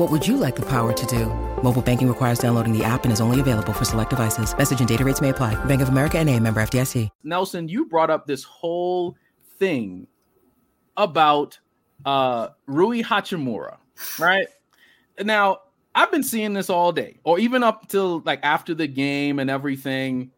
[0.00, 1.26] What would you like the power to do?
[1.62, 4.56] Mobile banking requires downloading the app and is only available for select devices.
[4.56, 5.62] Message and data rates may apply.
[5.66, 7.10] Bank of America and a member FDIC.
[7.22, 9.14] Nelson, you brought up this whole
[9.58, 10.06] thing
[10.96, 11.58] about
[12.06, 13.76] uh Rui Hachimura,
[14.18, 14.46] right?
[15.22, 15.58] Now,
[15.94, 19.50] I've been seeing this all day, or even up till like after the game and
[19.50, 20.30] everything.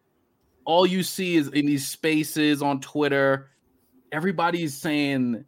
[0.65, 3.49] All you see is in these spaces on Twitter,
[4.11, 5.45] everybody's saying,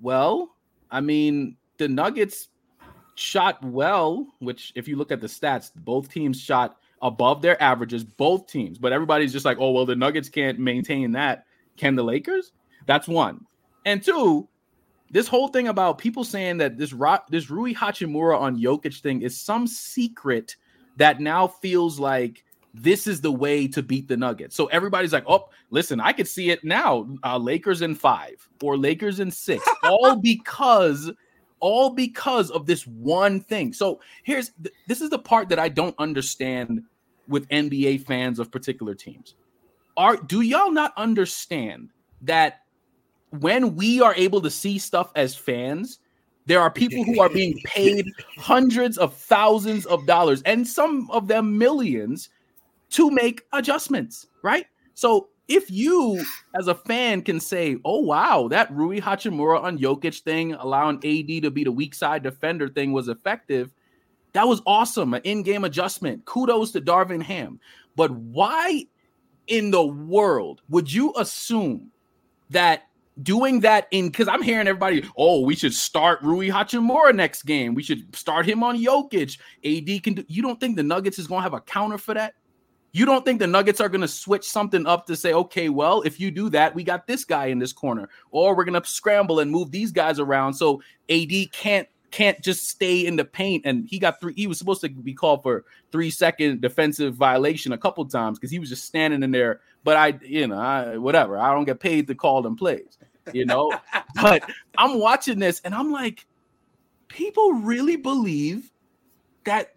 [0.00, 0.56] well,
[0.90, 2.48] I mean, the Nuggets
[3.14, 8.04] shot well, which if you look at the stats, both teams shot above their averages,
[8.04, 8.78] both teams.
[8.78, 11.46] But everybody's just like, oh, well, the Nuggets can't maintain that.
[11.76, 12.52] Can the Lakers?
[12.86, 13.44] That's one.
[13.84, 14.48] And two,
[15.10, 16.94] this whole thing about people saying that this
[17.28, 20.56] this Rui Hachimura on Jokic thing is some secret
[20.96, 24.56] that now feels like this is the way to beat the Nuggets.
[24.56, 27.08] So everybody's like, oh, listen, I could see it now.
[27.22, 31.12] Uh, Lakers in five or Lakers in six, all because
[31.64, 33.72] all because of this one thing.
[33.72, 36.82] So here's th- this is the part that I don't understand
[37.26, 39.34] with NBA fans of particular teams.
[39.96, 41.88] Are do y'all not understand
[42.20, 42.64] that
[43.30, 46.00] when we are able to see stuff as fans,
[46.44, 48.04] there are people who are being paid
[48.36, 52.28] hundreds of thousands of dollars and some of them millions
[52.90, 54.66] to make adjustments, right?
[54.92, 56.24] So if you
[56.54, 61.42] as a fan can say, "Oh wow, that Rui Hachimura on Jokic thing, allowing AD
[61.42, 63.72] to be the weak side defender thing was effective,"
[64.32, 66.24] that was awesome, an in-game adjustment.
[66.24, 67.60] Kudos to Darvin Ham.
[67.96, 68.86] But why
[69.46, 71.90] in the world would you assume
[72.50, 72.84] that
[73.22, 77.74] doing that in because I'm hearing everybody, oh, we should start Rui Hachimura next game.
[77.74, 79.38] We should start him on Jokic.
[79.64, 80.24] AD can do.
[80.26, 82.34] You don't think the Nuggets is gonna have a counter for that?
[82.94, 86.02] You don't think the Nuggets are going to switch something up to say, okay, well,
[86.02, 88.88] if you do that, we got this guy in this corner, or we're going to
[88.88, 93.66] scramble and move these guys around so AD can't can't just stay in the paint.
[93.66, 94.32] And he got three.
[94.36, 98.52] He was supposed to be called for three second defensive violation a couple times because
[98.52, 99.60] he was just standing in there.
[99.82, 101.36] But I, you know, I, whatever.
[101.36, 102.96] I don't get paid to call them plays,
[103.32, 103.76] you know.
[104.22, 106.24] but I'm watching this and I'm like,
[107.08, 108.70] people really believe
[109.46, 109.74] that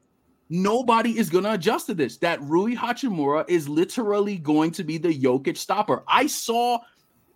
[0.50, 2.18] nobody is going to adjust to this.
[2.18, 6.04] That Rui Hachimura is literally going to be the Jokic stopper.
[6.08, 6.80] I saw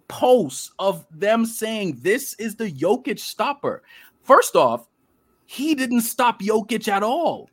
[0.07, 3.83] posts of them saying this is the Jokic stopper.
[4.23, 4.87] First off,
[5.45, 7.49] he didn't stop Jokic at all.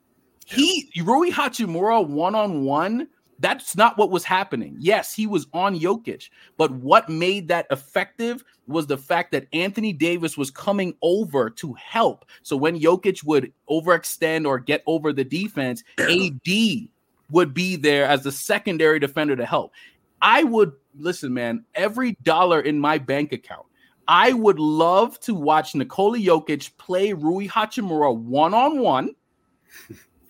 [0.46, 4.76] He Rui Hachimura one on one that's not what was happening.
[4.78, 9.92] Yes, he was on Jokic, but what made that effective was the fact that Anthony
[9.92, 12.24] Davis was coming over to help.
[12.42, 16.88] So when Jokic would overextend or get over the defense, AD
[17.30, 19.72] would be there as the secondary defender to help.
[20.20, 23.66] I would listen, man, every dollar in my bank account.
[24.08, 29.14] I would love to watch Nikola Jokic play Rui Hachimura one on one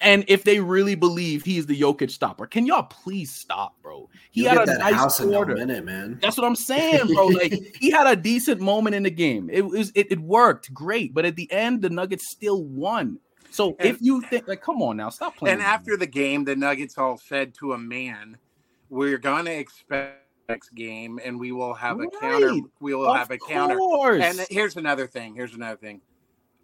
[0.00, 4.08] and if they really believe he's the Jokic stopper, can y'all please stop, bro?
[4.30, 5.52] He You'll had a nice house quarter.
[5.52, 6.18] in a minute, man.
[6.22, 7.26] That's what I'm saying, bro.
[7.26, 9.48] Like he had a decent moment in the game.
[9.52, 13.18] It was it, it worked great, but at the end, the Nuggets still won.
[13.50, 15.54] So And- if you think like, come on now, stop playing.
[15.54, 18.36] And after the game, the Nuggets all said to a man,
[18.90, 22.52] "We're gonna expect next game, and we will have a counter.
[22.80, 24.22] We will Of have a counter." course.
[24.22, 25.34] And here's another thing.
[25.34, 26.00] Here's another thing.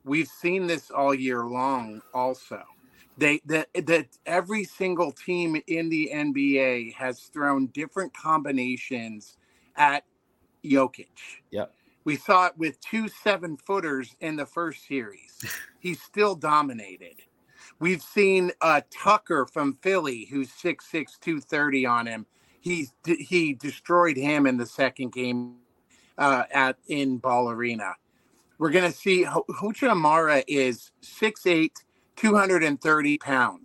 [0.04, 2.02] We've seen this all year long.
[2.12, 2.62] Also,
[3.16, 9.36] they that that every single team in the NBA has thrown different combinations
[9.76, 10.04] at
[10.64, 11.06] Jokic.
[11.50, 11.72] Yep.
[12.04, 15.44] We saw it with two seven footers in the first series.
[15.84, 17.16] He still dominated.
[17.78, 22.26] We've seen uh, Tucker from Philly, who's 6'6", 230 on him.
[22.62, 25.56] He he destroyed him in the second game
[26.16, 27.96] uh, at in Ball Arena.
[28.56, 31.70] We're gonna see Ho- Hachimura is 6'8",
[32.16, 33.64] 230 pounds.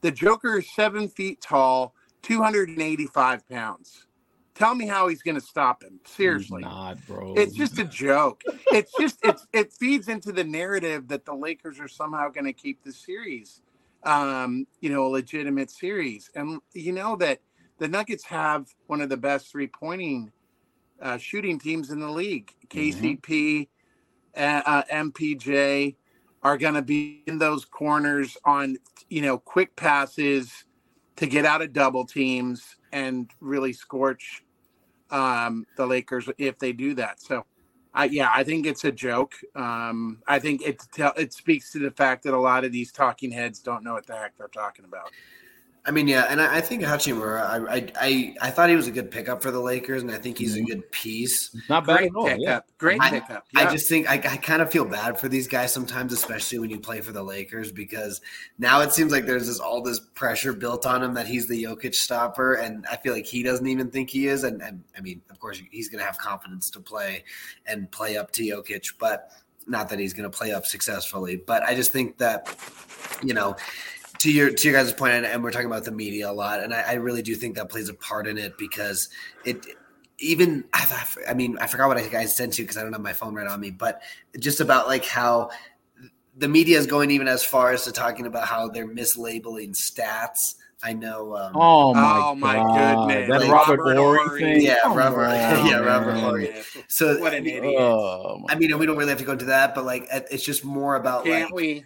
[0.00, 4.06] The Joker is seven feet tall, 285 pounds.
[4.54, 6.00] Tell me how he's going to stop him.
[6.04, 7.34] Seriously, not, bro.
[7.36, 8.42] It's just a joke.
[8.72, 12.52] It's just it's it feeds into the narrative that the Lakers are somehow going to
[12.52, 13.62] keep the series,
[14.02, 17.40] um, you know, a legitimate series, and you know that
[17.78, 20.32] the Nuggets have one of the best three pointing
[21.00, 22.52] uh, shooting teams in the league.
[22.68, 23.68] KCP,
[24.36, 25.94] uh, uh, MPJ
[26.42, 28.76] are going to be in those corners on
[29.08, 30.64] you know quick passes
[31.16, 34.44] to get out of double teams and really scorch
[35.10, 37.20] um, the Lakers if they do that.
[37.20, 37.44] So,
[37.94, 39.34] I yeah, I think it's a joke.
[39.56, 40.82] Um, I think it
[41.16, 44.06] it speaks to the fact that a lot of these talking heads don't know what
[44.06, 45.10] the heck they're talking about.
[45.88, 48.88] I mean, yeah, and I, I think Hachimura, I, I, I I thought he was
[48.88, 50.66] a good pickup for the Lakers, and I think he's a Mm-hmm.
[50.66, 51.56] good piece.
[51.70, 52.24] not bad Great at all.
[52.26, 52.40] pickup.
[52.42, 52.60] Yeah.
[52.76, 53.46] Great I- pickup.
[53.56, 56.68] I just think I, I kind of feel bad for these guys sometimes, especially when
[56.68, 58.20] you play for the Lakers, because
[58.58, 61.62] now it seems like there's this all this pressure built on him that he's the
[61.64, 64.44] Jokic stopper, and I feel like he doesn't even think he is.
[64.44, 67.24] And, and I mean, of course, he's going to have confidence to play
[67.66, 69.30] and play up to Jokic, but
[69.66, 71.36] not that he's going to play up successfully.
[71.36, 72.54] But I just think that
[73.22, 73.56] you know.
[74.18, 76.60] To your to your guys' point, and, and we're talking about the media a lot,
[76.62, 79.08] and I, I really do think that plays a part in it because
[79.44, 79.64] it
[80.18, 83.00] even I, I mean I forgot what I guys sent you because I don't have
[83.00, 84.02] my phone right on me, but
[84.40, 85.50] just about like how
[86.36, 90.56] the media is going even as far as to talking about how they're mislabeling stats.
[90.82, 91.36] I know.
[91.36, 93.08] Um, Oh my, Oh, my God.
[93.08, 93.28] goodness.
[93.30, 94.40] That Like Robert Robert Horry Horry.
[94.40, 94.62] thing.
[94.62, 95.34] Yeah, Come Robert- on,
[95.66, 96.22] yeah, Robert man.
[96.22, 96.54] Horry.
[96.86, 97.64] So what an idiot!
[97.78, 100.64] Oh, I mean, we don't really have to go into that, but like it's just
[100.64, 101.84] more about Can't like we?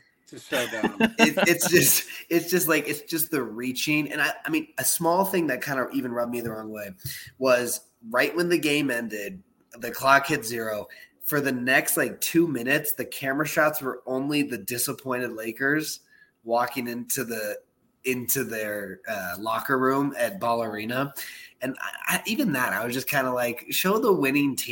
[1.18, 4.10] It, it's just it's just like it's just the reaching.
[4.10, 6.70] And I, I mean a small thing that kind of even rubbed me the wrong
[6.70, 6.90] way
[7.38, 7.80] was
[8.10, 9.42] right when the game ended
[9.78, 10.86] the clock hit zero
[11.24, 16.00] for the next like two minutes the camera shots were only the disappointed lakers
[16.44, 17.56] walking into the
[18.04, 21.14] into their uh, locker room at ball arena.
[21.60, 24.70] And I, I, even that i was just kind of like show the winning team